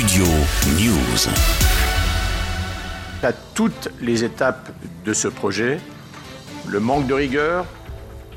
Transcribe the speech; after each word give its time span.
Studio 0.00 0.24
News. 0.78 1.28
À 3.22 3.32
toutes 3.34 3.90
les 4.00 4.24
étapes 4.24 4.70
de 5.04 5.12
ce 5.12 5.28
projet, 5.28 5.78
le 6.66 6.80
manque 6.80 7.06
de 7.06 7.12
rigueur, 7.12 7.66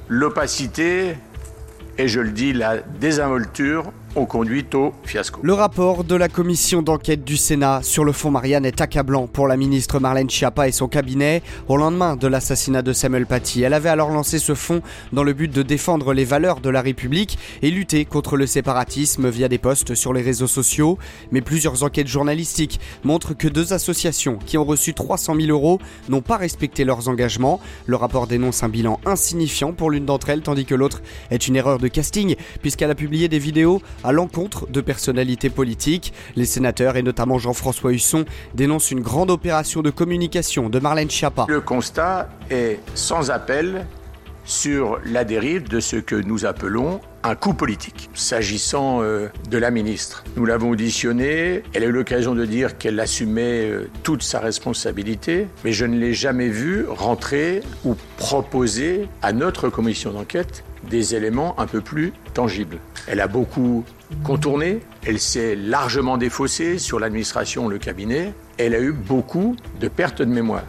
l'opacité 0.09 1.15
et 1.97 2.07
je 2.07 2.19
le 2.19 2.31
dis, 2.31 2.53
la 2.53 2.77
désinvolture 2.99 3.91
ont 4.15 4.25
conduit 4.25 4.65
au 4.73 4.93
fiasco. 5.03 5.39
Le 5.43 5.53
rapport 5.53 6.03
de 6.03 6.15
la 6.15 6.29
commission 6.29 6.81
d'enquête 6.81 7.23
du 7.23 7.37
Sénat 7.37 7.81
sur 7.81 8.03
le 8.03 8.11
fond 8.11 8.31
Marianne 8.31 8.65
est 8.65 8.81
accablant 8.81 9.27
pour 9.27 9.47
la 9.47 9.57
ministre 9.57 9.99
Marlène 9.99 10.29
Schiappa 10.29 10.67
et 10.67 10.71
son 10.71 10.87
cabinet 10.87 11.41
au 11.67 11.77
lendemain 11.77 12.15
de 12.15 12.27
l'assassinat 12.27 12.81
de 12.81 12.93
Samuel 12.93 13.25
Paty. 13.25 13.63
Elle 13.63 13.73
avait 13.73 13.89
alors 13.89 14.11
lancé 14.11 14.39
ce 14.39 14.53
fonds 14.53 14.81
dans 15.11 15.23
le 15.23 15.33
but 15.33 15.51
de 15.51 15.63
défendre 15.63 16.13
les 16.13 16.25
valeurs 16.25 16.59
de 16.59 16.69
la 16.69 16.81
République 16.81 17.37
et 17.61 17.71
lutter 17.71 18.05
contre 18.05 18.37
le 18.37 18.45
séparatisme 18.45 19.29
via 19.29 19.47
des 19.47 19.57
posts 19.57 19.95
sur 19.95 20.13
les 20.13 20.21
réseaux 20.21 20.47
sociaux. 20.47 20.97
Mais 21.31 21.41
plusieurs 21.41 21.83
enquêtes 21.83 22.07
journalistiques 22.07 22.79
montrent 23.03 23.33
que 23.33 23.47
deux 23.47 23.73
associations 23.73 24.37
qui 24.45 24.57
ont 24.57 24.65
reçu 24.65 24.93
300 24.93 25.35
000 25.35 25.47
euros 25.47 25.79
n'ont 26.09 26.21
pas 26.21 26.37
respecté 26.37 26.85
leurs 26.85 27.09
engagements. 27.09 27.59
Le 27.87 27.95
rapport 27.95 28.27
dénonce 28.27 28.63
un 28.63 28.69
bilan 28.69 28.99
insignifiant 29.05 29.73
pour 29.73 29.89
l'une 29.89 30.05
d'entre 30.05 30.29
elles 30.29 30.41
tandis 30.41 30.65
que 30.65 30.75
l'autre 30.75 31.01
est 31.31 31.47
une 31.47 31.55
erreur 31.55 31.79
casting 31.87 32.35
puisqu'elle 32.61 32.91
a 32.91 32.95
publié 32.95 33.27
des 33.27 33.39
vidéos 33.39 33.81
à 34.03 34.11
l'encontre 34.11 34.67
de 34.69 34.81
personnalités 34.81 35.49
politiques. 35.49 36.13
Les 36.35 36.45
sénateurs, 36.45 36.97
et 36.97 37.03
notamment 37.03 37.37
Jean-François 37.37 37.93
Husson, 37.93 38.25
dénoncent 38.53 38.91
une 38.91 39.01
grande 39.01 39.31
opération 39.31 39.81
de 39.81 39.89
communication 39.89 40.69
de 40.69 40.79
Marlène 40.79 41.09
Schiappa. 41.09 41.45
Le 41.49 41.61
constat 41.61 42.29
est 42.49 42.79
sans 42.93 43.31
appel 43.31 43.85
sur 44.53 44.99
la 45.03 45.23
dérive 45.23 45.67
de 45.67 45.79
ce 45.79 45.95
que 45.95 46.15
nous 46.15 46.45
appelons 46.45 47.01
un 47.23 47.35
coup 47.35 47.53
politique. 47.53 48.09
S'agissant 48.13 49.01
euh, 49.01 49.29
de 49.49 49.57
la 49.57 49.71
ministre, 49.71 50.23
nous 50.35 50.45
l'avons 50.45 50.69
auditionnée, 50.69 51.63
elle 51.73 51.83
a 51.83 51.87
eu 51.87 51.91
l'occasion 51.91 52.35
de 52.35 52.45
dire 52.45 52.77
qu'elle 52.77 52.99
assumait 52.99 53.69
euh, 53.69 53.89
toute 54.03 54.21
sa 54.21 54.39
responsabilité, 54.39 55.47
mais 55.63 55.71
je 55.71 55.85
ne 55.85 55.97
l'ai 55.97 56.13
jamais 56.13 56.49
vue 56.49 56.85
rentrer 56.87 57.61
ou 57.83 57.95
proposer 58.17 59.07
à 59.23 59.33
notre 59.33 59.69
commission 59.69 60.11
d'enquête 60.11 60.63
des 60.89 61.15
éléments 61.15 61.59
un 61.59 61.65
peu 61.65 61.81
plus 61.81 62.13
tangibles. 62.33 62.77
Elle 63.07 63.21
a 63.21 63.27
beaucoup 63.27 63.83
contourné, 64.23 64.81
elle 65.05 65.19
s'est 65.19 65.55
largement 65.55 66.17
défaussée 66.17 66.77
sur 66.77 66.99
l'administration, 66.99 67.67
le 67.67 67.79
cabinet, 67.79 68.33
elle 68.57 68.75
a 68.75 68.79
eu 68.79 68.91
beaucoup 68.91 69.55
de 69.79 69.87
pertes 69.87 70.21
de 70.21 70.31
mémoire. 70.31 70.63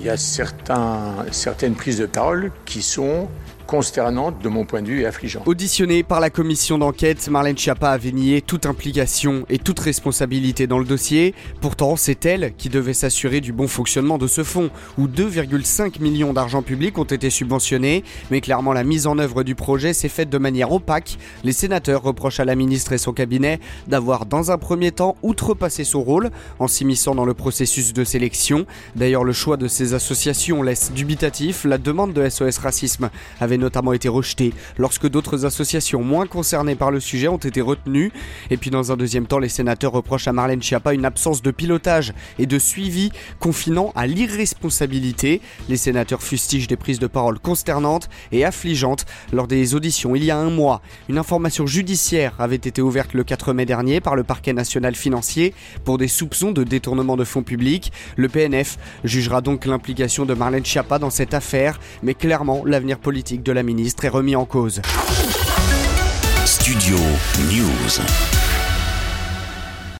Il 0.00 0.06
y 0.06 0.08
a 0.08 0.16
certaines 0.16 1.74
prises 1.74 1.98
de 1.98 2.06
parole 2.06 2.50
qui 2.64 2.80
sont 2.80 3.28
consternante 3.70 4.42
de 4.42 4.48
mon 4.48 4.64
point 4.64 4.82
de 4.82 4.88
vue 4.88 5.02
et 5.02 5.06
affligeante. 5.06 5.46
Auditionnée 5.46 6.02
par 6.02 6.18
la 6.18 6.28
commission 6.28 6.76
d'enquête, 6.76 7.28
Marlène 7.28 7.56
Schiappa 7.56 7.90
avait 7.90 8.10
nié 8.10 8.42
toute 8.42 8.66
implication 8.66 9.46
et 9.48 9.58
toute 9.58 9.78
responsabilité 9.78 10.66
dans 10.66 10.80
le 10.80 10.84
dossier. 10.84 11.36
Pourtant, 11.60 11.94
c'est 11.94 12.26
elle 12.26 12.52
qui 12.58 12.68
devait 12.68 12.94
s'assurer 12.94 13.40
du 13.40 13.52
bon 13.52 13.68
fonctionnement 13.68 14.18
de 14.18 14.26
ce 14.26 14.42
fonds, 14.42 14.70
où 14.98 15.06
2,5 15.06 16.02
millions 16.02 16.32
d'argent 16.32 16.62
public 16.62 16.98
ont 16.98 17.04
été 17.04 17.30
subventionnés. 17.30 18.02
Mais 18.32 18.40
clairement, 18.40 18.72
la 18.72 18.82
mise 18.82 19.06
en 19.06 19.20
œuvre 19.20 19.44
du 19.44 19.54
projet 19.54 19.92
s'est 19.92 20.08
faite 20.08 20.30
de 20.30 20.38
manière 20.38 20.72
opaque. 20.72 21.16
Les 21.44 21.52
sénateurs 21.52 22.02
reprochent 22.02 22.40
à 22.40 22.44
la 22.44 22.56
ministre 22.56 22.92
et 22.92 22.98
son 22.98 23.12
cabinet 23.12 23.60
d'avoir, 23.86 24.26
dans 24.26 24.50
un 24.50 24.58
premier 24.58 24.90
temps, 24.90 25.14
outrepassé 25.22 25.84
son 25.84 26.02
rôle 26.02 26.30
en 26.58 26.66
s'immisçant 26.66 27.14
dans 27.14 27.24
le 27.24 27.34
processus 27.34 27.92
de 27.92 28.02
sélection. 28.02 28.66
D'ailleurs, 28.96 29.22
le 29.22 29.32
choix 29.32 29.56
de 29.56 29.68
ces 29.68 29.94
associations 29.94 30.60
laisse 30.64 30.90
dubitatif. 30.90 31.64
La 31.64 31.78
demande 31.78 32.12
de 32.12 32.28
SOS 32.28 32.58
Racisme 32.58 33.10
avait 33.40 33.59
notamment 33.60 33.92
été 33.92 34.08
rejeté 34.08 34.52
lorsque 34.78 35.08
d'autres 35.08 35.44
associations 35.44 36.02
moins 36.02 36.26
concernées 36.26 36.74
par 36.74 36.90
le 36.90 37.00
sujet 37.00 37.28
ont 37.28 37.36
été 37.36 37.60
retenues. 37.60 38.12
Et 38.50 38.56
puis 38.56 38.70
dans 38.70 38.90
un 38.90 38.96
deuxième 38.96 39.26
temps, 39.26 39.38
les 39.38 39.48
sénateurs 39.48 39.92
reprochent 39.92 40.28
à 40.28 40.32
Marlène 40.32 40.62
Schiappa 40.62 40.92
une 40.94 41.04
absence 41.04 41.42
de 41.42 41.50
pilotage 41.50 42.12
et 42.38 42.46
de 42.46 42.58
suivi 42.58 43.10
confinant 43.38 43.92
à 43.94 44.06
l'irresponsabilité. 44.06 45.40
Les 45.68 45.76
sénateurs 45.76 46.22
fustigent 46.22 46.66
des 46.66 46.76
prises 46.76 46.98
de 46.98 47.06
parole 47.06 47.38
consternantes 47.38 48.08
et 48.32 48.44
affligeantes 48.44 49.06
lors 49.32 49.46
des 49.46 49.74
auditions 49.74 50.16
il 50.16 50.24
y 50.24 50.30
a 50.30 50.38
un 50.38 50.50
mois. 50.50 50.82
Une 51.08 51.18
information 51.18 51.66
judiciaire 51.66 52.34
avait 52.38 52.56
été 52.56 52.82
ouverte 52.82 53.14
le 53.14 53.24
4 53.24 53.52
mai 53.52 53.66
dernier 53.66 54.00
par 54.00 54.16
le 54.16 54.24
parquet 54.24 54.52
national 54.52 54.94
financier 54.94 55.54
pour 55.84 55.98
des 55.98 56.08
soupçons 56.08 56.52
de 56.52 56.64
détournement 56.64 57.16
de 57.16 57.24
fonds 57.24 57.42
publics. 57.42 57.92
Le 58.16 58.28
PNF 58.28 58.78
jugera 59.04 59.40
donc 59.40 59.66
l'implication 59.66 60.24
de 60.24 60.34
Marlène 60.34 60.64
Schiappa 60.64 60.98
dans 60.98 61.10
cette 61.10 61.34
affaire, 61.34 61.80
mais 62.02 62.14
clairement 62.14 62.62
l'avenir 62.64 62.98
politique 62.98 63.42
la 63.52 63.62
ministre 63.62 64.04
est 64.04 64.08
remis 64.08 64.36
en 64.36 64.44
cause. 64.44 64.80